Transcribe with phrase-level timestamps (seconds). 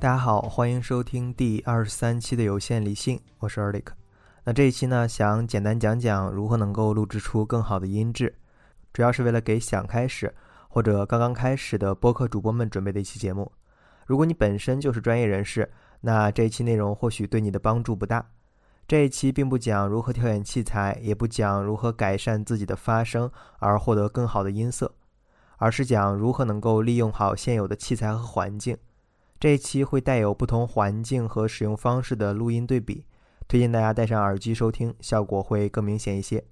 [0.00, 3.88] 大家好，欢迎收听第二十三期的有限理性，我是 Eric。
[4.44, 8.34] 那这一期呢，想简单讲讲如何能够录制出更好的音质，
[8.94, 10.34] 主要是为了给想开始
[10.70, 13.52] 或者刚刚开始的播客主播们准备的一期节目。
[14.06, 15.70] 如果你本身就是专业人士，
[16.00, 18.24] 那这一期内容或许对你的帮助不大。
[18.88, 24.94] 这一期并不讲如何挑选器材，也不讲如何改善自己的发声而获得更好的音色，
[25.58, 28.78] 而是讲如何能够利用好现有的器材和环境。
[29.40, 33.06] 这一期会带有不同环境和使用方式的录音对比，
[33.48, 36.44] 推荐大家戴上耳机收听，效果会更明显一些。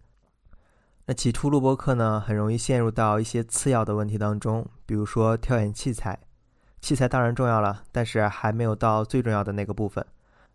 [1.05, 6.19] 那起初录播课呢，很容易陷入到一些次要的问题当中，比如说挑选器材。
[6.81, 10.03] 器材当然重要了，但是还没有到最重要的那个部分。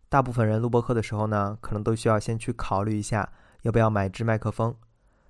[0.09, 4.75] 大部分人录播课的时候呢，可能都需要先去考虑一下要不要买支麦克风。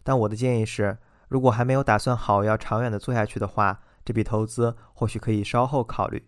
[0.04, 6.26] 但我的建议是，如果还没有打算好要长远的做下去的话，这笔投资或许可以稍后考虑。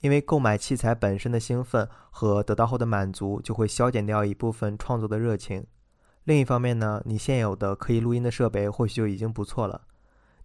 [0.00, 5.66] 因为购买器材本身的兴奋和得到后的满足，就会消减掉一部分创作的热情。
[6.24, 9.82] 另一方面呢，你现有的可以录音的设备或许就已经不错了。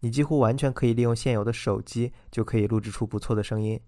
[0.02, 3.80] 你几乎完全可以利用现有的手机就可以录制出不错的声音。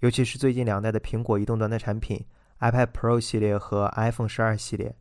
[0.00, 2.24] 尤其是最近两代的苹果移动端的产品
[2.60, 4.94] ，iPad Pro 系列和 iPhone 12系列，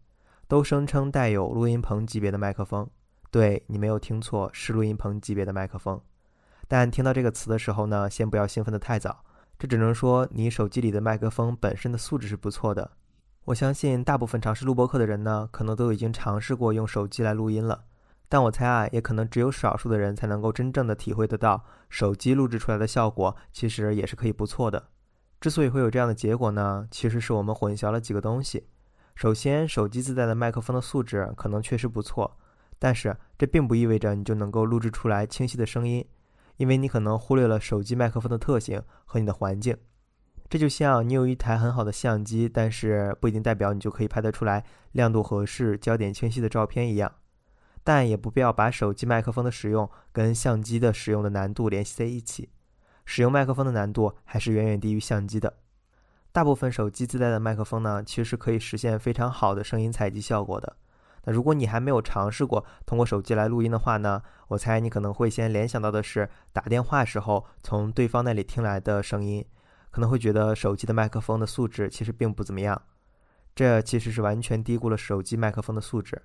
[0.47, 2.89] 都声称带有录音棚级别的麦克风。
[3.29, 6.01] 对你没有听错，是录音棚级别的麦克风。
[6.67, 9.23] 但听到这个词的时候呢，先不要兴奋得太早。
[9.59, 12.91] 这只能说你手机里的麦克风本身的素质是不错的。
[13.45, 17.85] 我相信大部分尝试录播课的人呢，可能都已经尝试过用手机来录音了。
[18.29, 24.89] 但我猜啊，也可能只有少数的人才能够真正的体会得到手机录制出来的效果，其实也是可以不错的。
[25.39, 28.67] 之所以会有这样的结果呢，其实是我们混淆了几个东西。
[29.15, 32.37] 首先，手机自带的麦克风的素质可能确实不错，
[32.77, 36.05] 但是这并不意味着你就能够录制出来清晰的声音。
[36.57, 39.77] 因为你可能忽略了手机麦克风的特性和你的环境，
[40.49, 47.11] 这就像你有一台很好的相机，但是不一定代表你就可以拍得出来亮度合适、焦点清晰的照片一样。
[47.83, 52.49] 但也不必要把手机麦克风的使用跟相机的使用的难度联系在一起，
[53.05, 55.53] 使用麦克风的难度还是远远低于相机的。
[56.33, 60.75] 大部分手机自带的麦克风呢，其实可以实现非常好的声音采集效果的。
[61.27, 64.21] 那如果你还没有尝试过通过手机来录音的话呢？
[64.47, 69.45] 我猜你可能会先联想到的是打电话时候从对方那里听来的声音，
[69.91, 72.81] 可能会觉得手机的麦克风的素质其实并不怎么样。
[73.53, 76.21] 这其实是完全低估了手机麦克风的素质，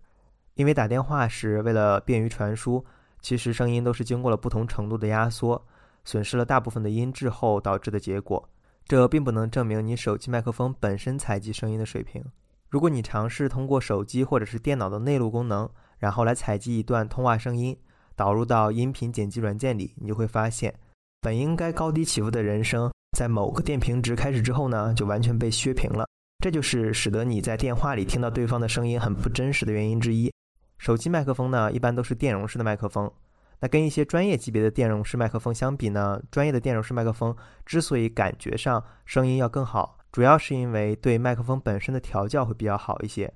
[0.55, 2.85] 因为打电话时为了便于传输，
[3.21, 5.61] 其实声音都是经过了不同程度的压缩，
[6.05, 8.49] 损失了大部分的音质后导致的结果。
[8.85, 12.25] 这并不能证明你手机麦克风本身采集声音的水平。
[12.73, 15.69] 如果你尝试通过手机或者是电脑的内录功能，
[15.99, 17.77] 然后来采集一段通话声音，
[18.17, 20.75] 导入到音频剪辑软件里，你就会发现，
[21.21, 26.07] 本应该高低起伏的人声，在某个电平值开始之后呢，就完全被削平了。
[26.43, 30.33] 这就是使得你在电话里听到对方的声音很不真实的原因之一。
[30.79, 33.13] 手机麦克风呢，一般都是电容式的麦克风。
[33.61, 39.99] 那跟一些专业级别的电容式麦克风相比呢，专业的电容式麦克风之所以感觉上声音要更好。
[40.13, 43.33] 主要是因为对麦克风本身的调教会比较好一些，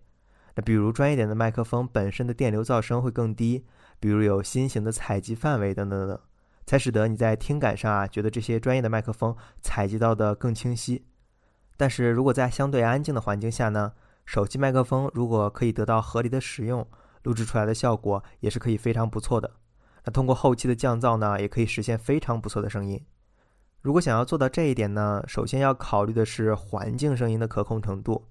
[0.55, 3.65] 那比如专业点的麦克风本身的电流噪声会更低，
[3.99, 6.21] 比如有新型的采集范围等等等等，
[6.67, 11.07] 才使得你在听感上啊觉得这些专业的麦克风采集到的更清晰。
[11.79, 13.93] 但是如果在相对安静的环境下呢，
[14.27, 16.87] 手机麦克风如果可以得到合理的使用，
[17.23, 19.51] 录制出来的效果也是可以非常不错的。
[20.05, 23.03] 那通过后期的降噪呢，也可以实现非常不错的声音。
[23.87, 28.27] 如果想要做到这一点呢，首先要考虑的是环境声音的可控程度。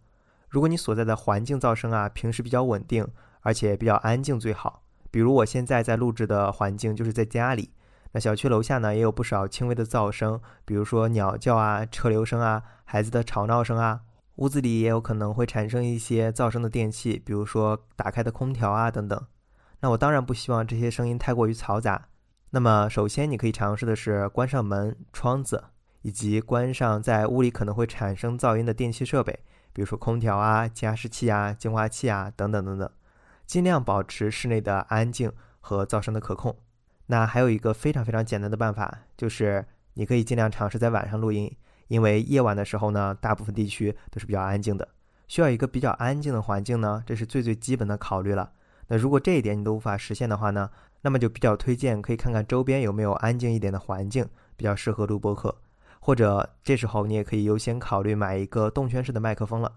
[0.49, 3.07] 如果你所在的环境噪声啊平时比较稳定，
[3.39, 4.83] 而且比较安静最好。
[5.09, 7.71] 比如我现在在录制的环境就是在家里，
[8.11, 14.01] 那小区楼下呢也有不少轻微的噪声，比如说鸟叫啊、车流声啊、孩子的吵闹声啊。
[14.35, 19.25] 屋子里也有可能会产生一些噪声的电器，比如说打开的空调啊等等。
[19.79, 22.09] 那我当然不希望这些声音太过于嘈杂。
[22.51, 25.63] 那么，首先你可以尝试的是关上门、窗子，
[26.03, 29.39] 以及关上在屋里可能会产生噪音的电器设备，
[29.73, 32.89] 比如说空调啊、加湿器啊、净化器啊等等等等，
[33.45, 36.55] 尽量保持室内的安静和噪声的可控。
[37.07, 39.65] 那还有一个非常非常简单的办法，就是
[39.95, 41.53] 你可以尽量尝试在晚上录音，
[41.87, 44.87] 因为夜晚的时候呢，大部分地区都是比较安静的，
[45.27, 48.53] 需要一个比较安静的环境呢，这是最最基本的考虑了。
[48.87, 50.69] 那如果这一点你都无法实现的话呢？
[51.05, 55.55] 那么就比较推荐可以看看周边有没有安静一点的环境，比较适合录播课。
[55.99, 59.71] 或者这时候你也可以优先考虑买一个动圈式的麦克风了，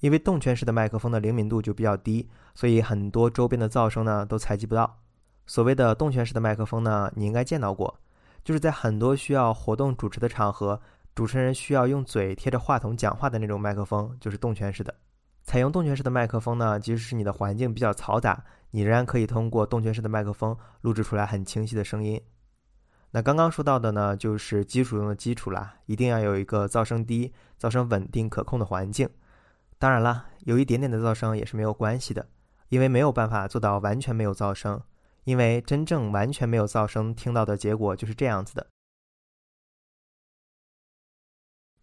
[0.00, 4.98] 因为动圈式的麦克风的灵敏度就比较低，所以很多周边的噪声呢都采集不到。
[5.46, 7.94] 所谓的动圈式的麦克风呢，你应该见到过，
[8.42, 10.80] 就是在很多需要活动主持的场合，
[11.14, 14.94] 主持人需要用嘴贴着话筒讲话的那种麦克风，就是动圈式的。
[15.42, 22.20] 采用动圈式的麦克风呢，即使是你的环境比较嘈杂，你仍然可以通过动圈式的麦克风录制出来很清晰的声音。
[23.10, 29.08] 那刚刚说到的呢，就是基础中的基础啦，一定要有一个噪声低、噪声稳定、可控的环境。
[29.78, 32.26] 当然了，有一点点的噪声也是没有关系的，
[32.68, 34.80] 因为没有办法做到完全没有噪声。
[35.24, 38.66] 因为真正完全没有噪声，听到的结果就是这样子的。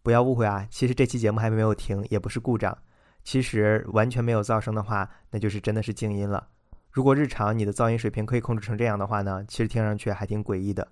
[0.02, 2.76] 不要误会啊，其实这期节目还没有停，也不是故障。
[3.22, 6.48] 其实完全没有噪声的话，那就是真的是静音了。
[6.90, 10.88] 如果日常你的噪音水平可以控制成这样的话呢，其实听上去还挺诡异的。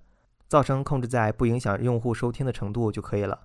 [0.48, 3.38] 噪声控制在不影响用户收听的程度就可以了，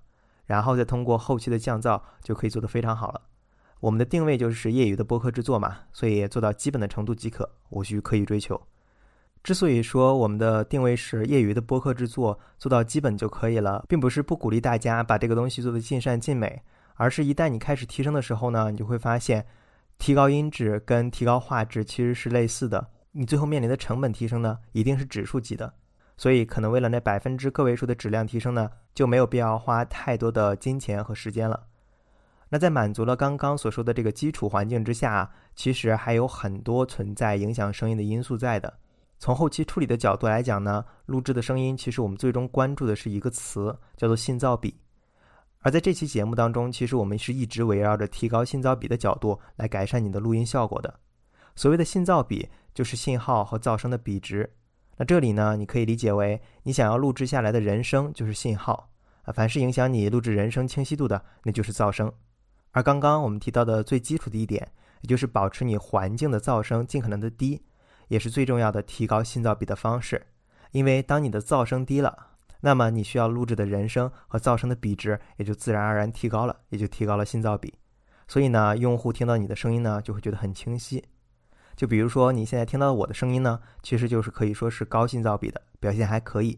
[0.45, 3.21] 然后再通过后期的降噪就可以做得非常好了。
[3.79, 8.61] 我们的定位就是业余的播客制作嘛，所以做到基本的程度即可，无需刻意追求。
[9.43, 16.63] 之所以说我们的定位是业余的播客制作，做到基本就可以了，并不是不鼓励大家把这个东西做得尽善尽美，
[16.95, 19.45] 而是一旦你开始提升的时候呢，你就会发现，
[19.97, 25.73] 提高音质跟提高画质其实是类似的，你最后面临的成本提升呢，一定是指数级的，
[26.17, 31.67] 所以可能为了那百分之个位数的质量提升呢，就没有必要花太多的金钱和时间了。
[32.49, 38.71] 那在满足了刚刚所说的这个基础环境之下，其实还有很多存在影响声音的因素在的。
[39.17, 44.75] 从后期处理的角度来讲呢，录制的声音其实我们最终关注的是一个词，叫做信噪比。
[45.63, 50.99] 而在这期节目当中，其实我们是一直围绕着提高信噪比的角度来改善你的录音效果的。
[51.55, 54.53] 所谓的信噪比，就是信号和噪声的比值。
[54.97, 58.91] 那这里呢，你可以理解为你想要录制下来的人声就是信号
[59.23, 62.11] 啊，凡是影响你录制人声清晰度的，那就是噪声。
[62.71, 64.71] 而刚刚我们提到的最基础的一点，
[65.01, 67.63] 也就是保持你环境的噪声尽可能的低。
[68.09, 70.27] 也是最重要的提高信噪比的方式，
[70.71, 72.32] 因为当你的噪声低了，
[72.65, 77.73] 那么你需要录制的人声和噪声的比值也就自然而然提高了，也就提高了信噪比。
[78.25, 81.03] 所以呢，用户听到你的声音呢，就会觉得很清晰。
[81.75, 86.57] 就比如说你现在听到我的声音呢，其实就是可以说是高信噪比的，表现还可以。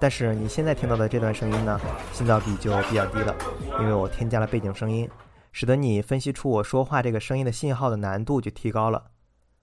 [0.00, 1.80] 但是你现在听到的这段声音呢，
[2.12, 3.32] 信噪比就比较低了，
[3.78, 5.08] 因为我添加了背景声音，
[5.52, 9.04] 使得你分析出我说话这个声音的信号的难度就提高了。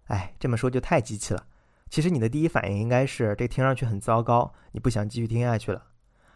[0.05, 1.43] 哎，这么说就太机器了。
[1.91, 5.83] 其实你的第一反应应该是这听上去很糟糕，你不想继续听下去了。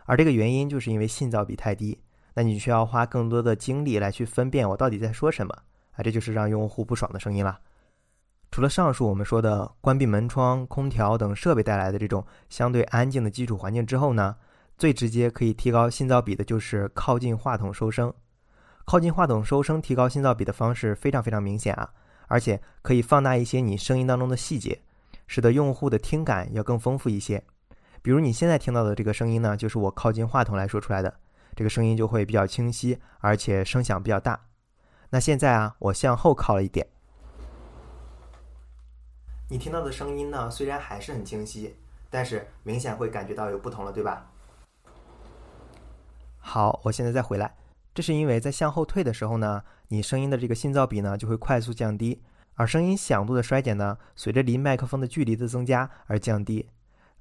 [0.04, 1.98] 而这个原因就是因为信噪比太低，
[2.34, 5.56] 那你需要花更多的精力来去分辨我到底在说什么
[5.94, 7.58] 啊，这就是让用户不爽的声音了。
[8.52, 14.36] 除了上述我们说的关闭门窗、空调等设备带来的这种相对安静的基础环境之后呢，
[14.78, 18.14] 最直接可以提高信噪比的就是靠近话筒收声。
[18.84, 21.90] 靠近话筒收声提高信噪比的方式非常非常明显啊。
[22.28, 24.82] 而且可以放大一些你声音当中的细节，
[25.28, 27.44] 使得用户的听感要更丰富一些。
[28.02, 31.20] 比如你现在听到的这个声音呢，就是我靠近话筒来说出来的，
[31.56, 34.40] 这个声音就会比较清晰，而且声响比较大。
[35.10, 36.86] 那现在啊，我向后靠了一点，
[39.50, 41.76] 你听到的声音呢，虽然还是很清晰，
[42.10, 44.30] 但是明显会感觉到有不同了，对吧？
[46.38, 47.56] 好，我现在再回来。
[47.94, 52.22] 这是因为在向后退的时候呢，你声音的这个信噪比呢就会快速降低，
[52.56, 56.70] 而声音响度的衰减呢，随着离麦克风的距离的增加而降低，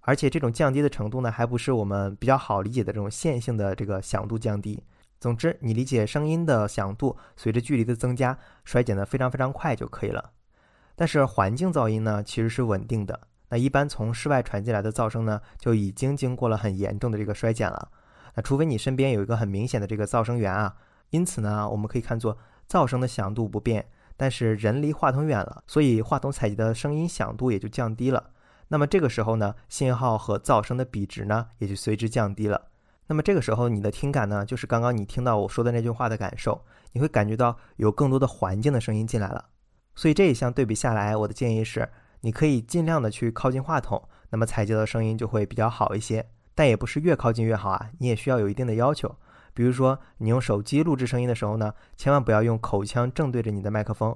[0.00, 4.82] 而且这种降低的程度呢，还不是我们比较好理解的这种线性的这个响度降低。
[5.20, 10.32] 总之，你理解声音的响度随着距离的增加衰减的非常非常快就可以了。
[10.94, 13.18] 但是环境噪音呢，其实是稳定的。
[13.48, 17.88] 那一般从室外传进来的噪声呢，就已经经过了很严重的这个衰减了。
[18.34, 20.76] 那除非你身边有一个很明显的这个噪声源啊，
[21.10, 22.36] 因此呢，我们可以看作
[22.68, 23.86] 噪声的响度不变，
[24.16, 28.30] 但是人离话筒远了，所以话筒采集的声音响度也就降低了。
[28.68, 32.68] 那么这个时候呢，信号和噪声的比值呢也就随之降低了。
[33.06, 39.44] 那么这个时候你的听感呢，就是刚刚你听到我说的那句话的感受，你会感觉到有更多的环境的声音进来了。
[39.94, 41.88] 所以这一项对比下来，我的建议是，
[42.22, 46.26] 你可以尽量的去靠近话筒，那么采集的声音就会比较好一些。
[46.54, 49.14] 但也不是越靠近越好啊，你也需要有一定的要求。
[49.54, 54.14] 比如说，你用手机录制声音的时候呢，千万不要用口腔正对着你的麦克风，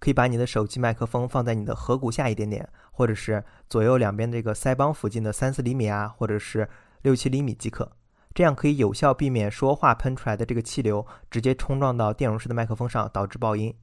[0.00, 6.68] 可以把你的手机麦克风放在你的颌骨下一点点，或者是左右两边这个腮帮附近的三四厘米啊，或者是
[7.02, 7.90] 六七厘米即可。
[8.34, 13.74] 这样可以有效避免说话喷出来的这个气流直接冲撞到电容式的麦克风上，导致爆音。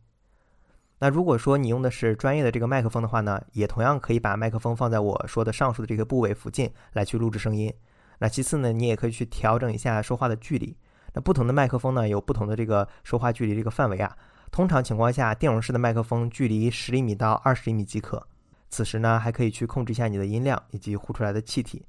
[1.00, 7.74] 那如果说你用的是专业的这个麦克风的话呢，也同样可以把麦克风放在我说的上述的这个部位附近来去录制声音。
[8.20, 10.76] 那其次呢，你也可以去调整一下说话的距离。
[11.18, 14.16] 那不同的麦克风呢，有不同的这个说话距离这个范围啊。
[14.52, 18.24] 通常情况下，电容式的麦克风距离十厘米到二十厘米即可。
[18.70, 21.84] 此时呢，还可以去控制一下你的音量以及呼出来的气体，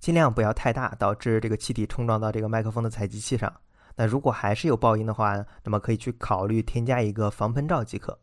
[0.00, 3.52] 尽量不要太大，导致这个气体冲撞到这个麦克风的采集器上。
[3.94, 8.18] 那如果还是有爆音的话，那么可以去考虑添加一个防喷罩即可。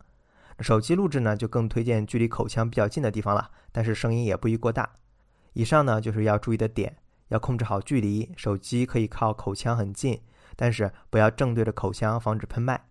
[0.59, 4.89] 手机录制呢，就更推荐距离口腔比较近的地方了，但是声音也不宜过大。
[5.53, 6.93] 以上呢就是要注意的点，
[7.29, 10.19] 要控制好距离，手机可以靠口腔很近，
[10.61, 12.83] 但是不要正对着口腔，防止喷麦。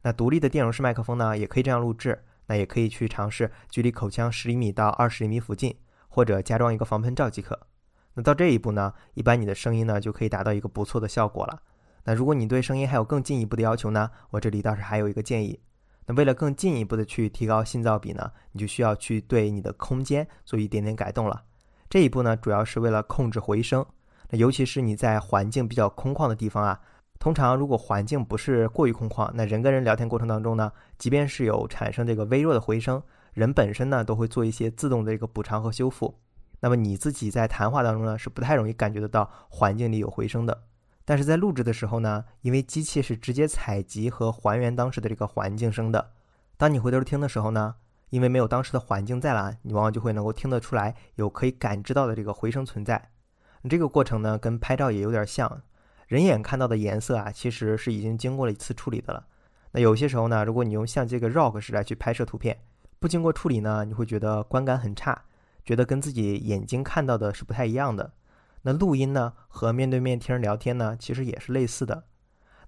[0.00, 5.76] 那独立的电容式麦克风呢，也可以这样录制，那也可以去尝试距离口腔十厘米到二十厘米附近，
[6.08, 7.66] 或者加装一个防喷罩即可。
[8.14, 11.60] 那到这一步呢，一般你的声音呢就可以达到一个不错的效果了。
[12.04, 15.60] 那如果你对声音还有更进一步的要求呢，我这里倒是还有一个建议。
[16.06, 21.42] 那为了更进一步的去提高信噪比呢，你就需要去对你的空间做一点点改动了。
[21.90, 23.84] 这一步呢，主要是为了控制回声。
[24.30, 26.80] 那尤其是你在环境比较空旷的地方啊，
[27.20, 33.02] 通常如果环境不是过于空旷，那人跟人聊天过程当中呢，即便是有产生这个微弱的回声，
[33.34, 36.18] 人本身呢都会做一些自动的一个补偿和修复。
[36.60, 40.62] 那么你自己在谈话当中呢，是不太容易感觉得到环境里有回声的。
[41.04, 46.12] 但是在录制的时候呢，因为机器是直接采集和还原当时的这个环境声的，
[46.56, 47.74] 当你回头听的时候呢，
[48.08, 53.10] 因为没有当时的环境在了，你往往就会能够听得出来有可以感知到的这个回声存在。
[53.68, 55.60] 这个过程呢，跟拍照也有点像，
[56.10, 59.24] 人眼看到的颜色啊，其实是已经经过了一次处理的了。
[59.70, 62.58] 那有些时候呢，如果你用相机个 RAW 式来去拍摄图片，
[62.98, 65.22] 不经过处理呢，你会觉得观感很差，
[65.64, 68.12] 觉得跟自己眼睛看到的是不太一样的。
[68.62, 72.02] 那录音呢，和面对面听人聊天呢，其实也是类似的。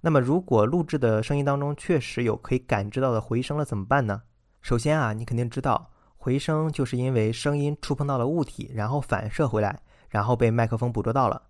[0.02, 4.22] 那么，如果录制的声音当中确实有可以感知到的回声了，怎么办呢？
[4.60, 9.80] 首先啊，你肯定知道，回声就是因为声音触碰到了物体，然后反射回来，
[10.10, 11.42] 然后被麦克风捕捉到了。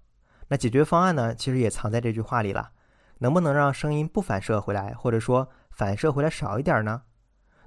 [0.52, 2.73] 那解决方案呢，其实也藏在这句话里了。
[3.21, 7.00] 能不能让声音不反射回来，或者说反射回来少一点呢？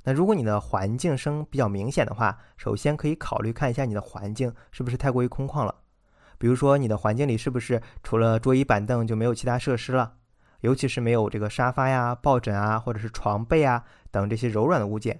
[0.03, 5.73] 那如果你的环境声比较明显的话，首先可以考虑看一下你的环境是不是太过于空旷了。
[6.37, 10.13] 比如说，你的环境里是不是除了桌椅板凳就没有其他设施了？
[10.59, 15.19] 尤其是没有这个沙发呀、抱枕啊，或者是床被啊等这些柔软的物件。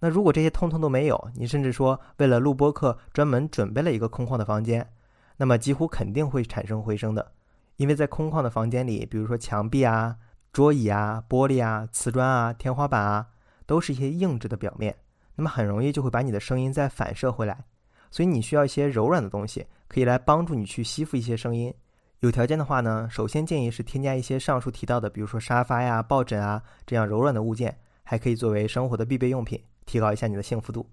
[0.00, 4.90] 那如果这些通通都没有，你甚至说为了录播课专门准备了一个空旷的房间，
[5.36, 7.32] 那么几乎肯定会产生回声的。
[7.76, 10.16] 因为在空旷的房间里，比如说墙壁啊、
[10.52, 13.26] 桌椅啊、玻璃啊、瓷砖啊、天花板啊，
[13.66, 14.96] 都是一些硬质的表面，
[15.34, 17.64] 那么很容易就会把你的声音再反射回来。
[18.10, 21.74] 所以你需要一些柔软的东西，可以来帮助你去吸附一些声音。
[22.20, 30.88] 有条件的话呢，首先建议是添加一些上述提到的，比如说沙发呀、抱枕啊这样柔软的物件，还可以作为生活的必备用品，提高一下你的幸福度。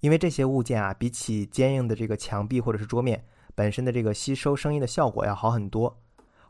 [0.00, 3.24] 因为这些物件啊，比起坚硬的这个墙壁或者是桌面
[3.54, 5.96] 本身的这个吸收声音的效果要好很多。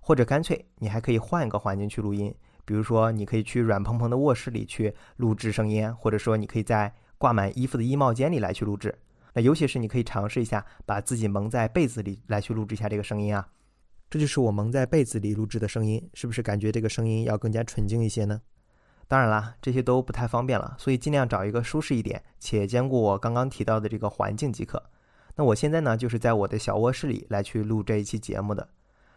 [0.00, 2.34] 或者干脆你还可以换一个环境去录音，
[2.66, 8.94] 比如说你可以去软蓬蓬的卧室里去录制声音，或者说你可以在挂满衣服的衣帽间里来去录制。
[9.32, 13.48] 那尤其是你可以尝试一下，把自己蒙在被子里来去录制一下这个声音啊。
[14.10, 18.40] 这就是我蒙在被子里录制的声音，是不是感觉这个声音要更加纯净一些呢？
[19.08, 24.82] 当然啦，这些都不太方便了，所以尽量找一个舒适一点且兼顾我刚刚提到的这个环境即可。
[25.36, 28.68] 那我现在呢，就是在我的小卧室里来去录这一期节目的。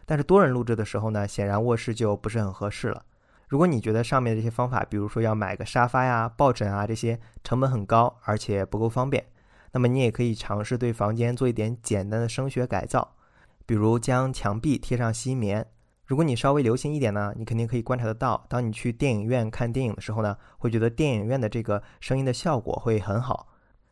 [0.04, 3.04] 但是多人录制的时候呢，显然卧室就不是很合适了。
[3.46, 9.24] 如果你觉得上面这些方法，比如说要买个沙发呀、抱枕啊这些成本很高，而且不够方便。
[9.72, 13.16] 那么你也可以尝试对房间做一点简单的声学改造，
[13.64, 15.66] 比如将墙壁贴上吸音棉。
[16.06, 23.46] 如果你稍微留心一点呢，你肯定可以观察得到，当你去电影院看电影的时候呢，会觉得电影院的这个声音的效果会很好。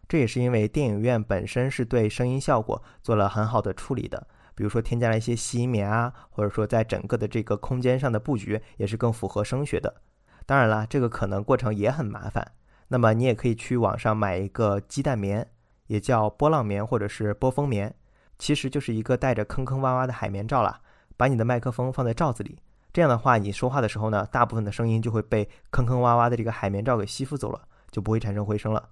[0.09, 10.03] 这也是因为电影院本身是对声音效果做了很好的处理的，比如说添加了一些吸音棉啊，或者说在整个的这个空间上的布局也是更符合声学的。
[10.45, 12.53] 当然啦，这个可能过程也很麻烦。
[12.89, 15.49] 那么你也可以去网上买一个鸡蛋棉。
[15.89, 17.95] 也叫波浪棉或者是波峰棉，
[18.41, 20.81] 其实就是一个带着坑坑洼洼的海绵罩了。
[21.17, 22.59] 把你的麦克风放在罩子里，
[22.93, 28.89] 这样的话，你说话的时候呢，大部分的声音就会被坑坑洼洼的这个海绵罩给吸附走了，就不会产生回声了。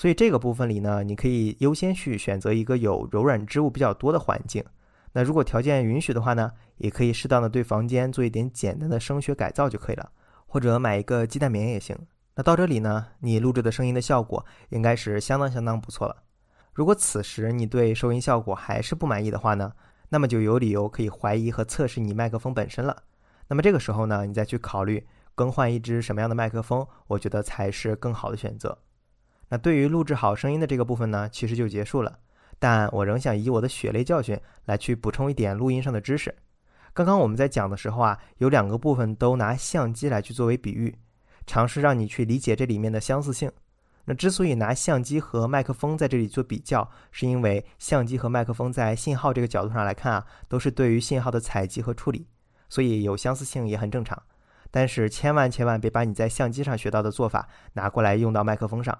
[0.00, 4.64] 所以这个部分里呢，你可以优先去选择一个有柔软织物比较多的环境。
[5.12, 10.10] 那如果条件允许的话呢，也可以适当的对房间做一点简单的声学改造就可以了，
[10.46, 11.94] 或者买一个鸡蛋棉也行。
[12.34, 16.16] 那到这里呢，你录制的声音的效果应该是相当相当不错了。
[16.72, 19.70] 如果此时你对收音效果还是不满意的话呢，
[20.08, 22.96] 那么就有理由可以怀疑和测试你麦克风本身了。
[23.48, 28.78] 那么这个时候呢，你再去考虑更换一支什么样的麦克风，我觉得才是更好的选择。
[29.50, 32.18] 那对于录制好声音的这个部分呢，其实就结束了。
[32.58, 36.34] 但我仍想以我的血泪教训来去补充一点录音上的知识。
[36.92, 40.96] 刚刚我们在讲的时候啊，有两个部分都拿相机来去作为比喻。
[41.46, 43.50] 尝试让你去理解这里面的相似性。
[44.04, 52.26] 那之所以拿相机和麦克风在这里做比较，是因为相机和麦克风在信号这个角度上来看啊，都是对于信号的采集和处理。
[52.68, 54.22] 所以有相似性也很正常。
[54.70, 58.96] 但是千万千万别把你在相机上学到的做法拿过来用到麦克风上。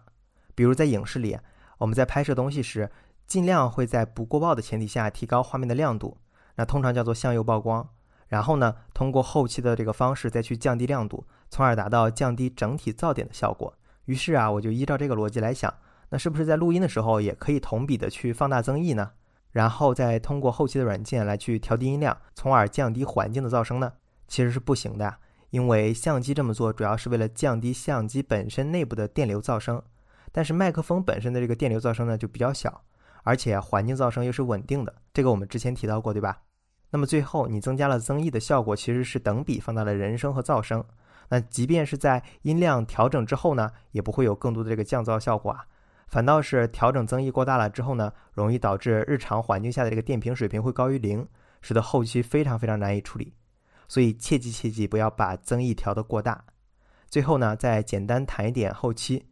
[0.54, 1.38] 比如在影视里，
[1.78, 2.90] 我们在拍摄东西时，
[3.26, 6.18] 尽量会在不过曝的前提下提高画面的亮度，
[6.56, 7.88] 那通常叫做向右曝光。
[8.28, 13.74] 然后呢，通过后期的这个方式再去降低亮度，从而达到降低整体噪点的效果。
[14.04, 15.72] 于是啊，我就依照这个逻辑来想，
[16.10, 19.10] 那是不是在录音的时候也可以同比的去放大增益呢？
[19.50, 23.92] 然后再通过后期的软件来去调低音量，从而降低环境的噪声呢？
[24.28, 25.16] 其实是不行的，
[25.50, 29.82] 因为相机这么做主要是为了降低相机本身内部的电流噪声，
[30.32, 32.82] 但是麦克风本身的这个电流噪声呢就比较小，
[33.24, 36.40] 而且环境噪声又是稳定的，这个我们之前提到过，对吧？
[36.90, 40.84] 那么最后你增加了增益的效果，其实是等比放大了人声和噪声。
[41.28, 45.64] 那即便是在音量调整之后呢，也不会有更多的这个降噪效果啊，
[46.08, 51.24] 反倒是调整增益过大了之后呢，容易导致日常环境下的这个电平水平会高于零，
[51.60, 53.32] 使得后期非常非常难以处理。
[53.86, 56.44] 所以切记切记不要把增益调得过大。
[57.08, 59.24] 最后呢，再简单谈一点后期。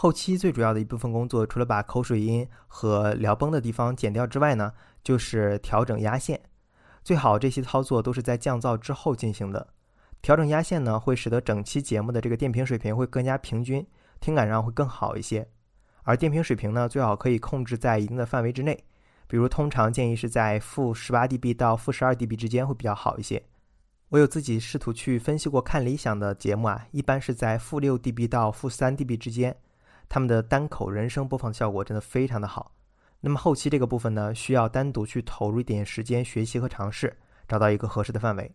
[0.00, 6.40] 后期最主要的一部分工作，除了把口水音和聊崩的地方剪掉之外呢，就是调整压线。
[7.02, 9.74] 最好这些操作都是在降噪之后进行的。
[10.22, 13.84] 调整压线呢，会使得整期节目的这个电平水平会更加平均，
[14.20, 15.44] 听感上会更好一些。
[16.04, 18.84] 而电平水平呢，最好可以控制在一定的范围之内，
[19.26, 23.42] 比如通常建议是在负十八 dB 到负十二 dB 之间会比较好一些。
[24.10, 29.56] 我有自己试图去分析过看理想的节目啊，一般是在负六 dB 到负三 dB 之间，
[30.08, 32.72] 他们的单口人声播放效果真的非常的好。
[33.20, 38.54] 那么后期这个部分呢，需要单独去投入一点时间学习和尝试，找到一个合适的范围。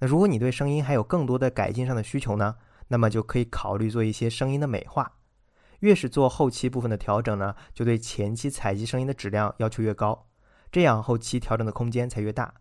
[0.00, 2.56] 那如果你对声音还有更多的改进上的需求呢，
[2.88, 5.12] 那么就可以考虑做一些声音的美化。
[5.80, 10.26] 越是做后期部分的调整呢，就对前期采集声音的质量要求越高，
[10.72, 12.54] 这样后期调整的空间才越大。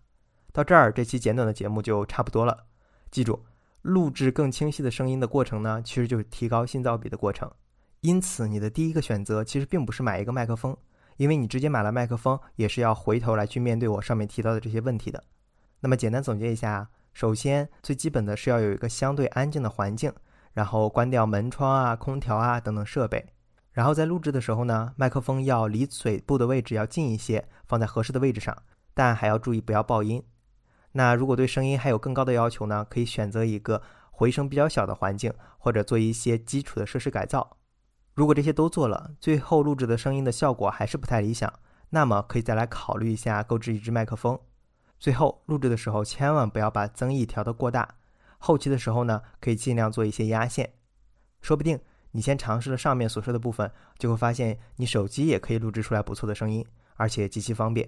[0.52, 2.66] 到这儿，这期简短的节目就差不多了。
[3.10, 3.46] 记住，
[3.82, 7.50] 录制更清晰的声音的过程呢，其实就是提高信噪比的过程。
[8.02, 10.78] 因此，你的第一个选择其实并不是买一个麦克风，
[11.18, 15.24] 因为你直接买了麦克风，也是要回头来去面对我上面提到的这些问题的。
[15.80, 16.90] 那么简单总结一下。
[17.14, 20.14] 首先，最基本的是要有一个相对安静的环境，
[20.54, 23.26] 然后关掉门窗啊、空调啊等等设备。
[23.72, 28.56] 然后在录制的时候呢，麦克风要离嘴部的位置要近一些，放在合适的位置上，
[28.94, 30.24] 但还要注意不要爆音。
[30.92, 33.82] 那如果对声音还有更高的要求呢，可以选择一个
[34.12, 37.58] 回声比较小的环境，或者做一些基础的设施改造。
[38.18, 41.54] 如果这些都做了，最后录制的声音的效果还是不太理想，
[41.92, 44.40] 那么可以再来考虑一下购置一支麦克风。
[44.98, 47.88] 最后录制的时候，千万不要把增益调得过大。
[48.40, 50.74] 后期的时候呢，可以尽量做一些压线。
[51.44, 57.88] 说不定你先尝试了上面所说的部分，就会发现你手机也可以录制出来不错的声音，而且极其方便。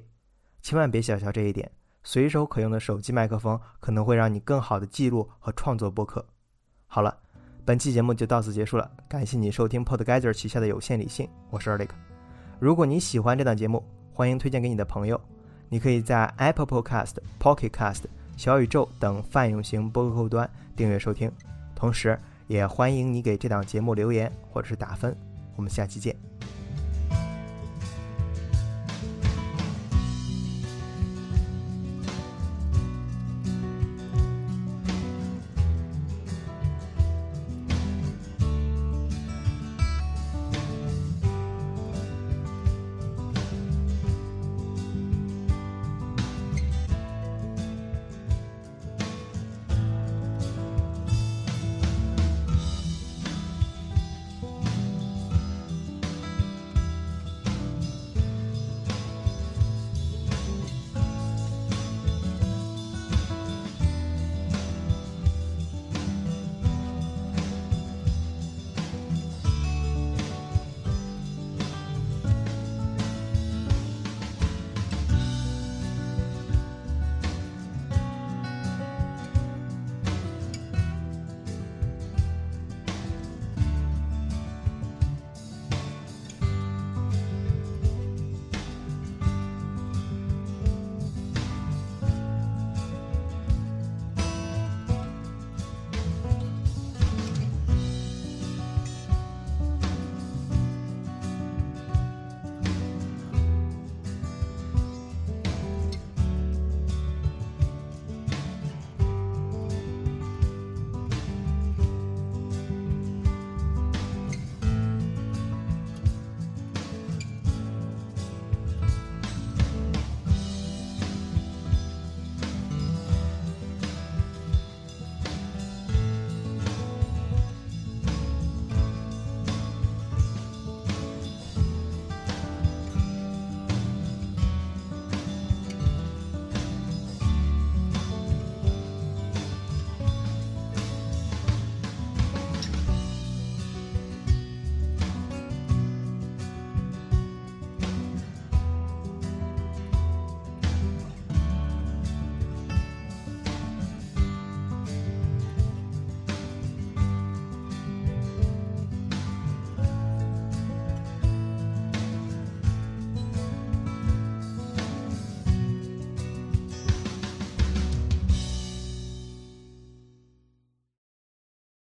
[0.62, 1.72] 千万别小瞧这一点，
[2.04, 6.24] 随手可用的手机麦克风可能会让你更好的记录和创作播客。
[6.86, 7.18] 好了，
[7.66, 11.90] 本期节目就到此结束了，感谢你收听 PodGather 旗下的有限理性，我是 Eric。
[12.60, 15.20] 如果你喜欢这档节目，欢迎推荐给你的朋友。
[15.70, 18.04] 你可以在 Apple Podcast、Pocket Cast、
[18.36, 21.32] 小宇宙等泛用型播客客户端订阅收听，
[21.76, 22.18] 同时
[22.48, 25.16] 也欢迎你给这档节目留言或者是打分。
[25.56, 26.29] 我们下期见。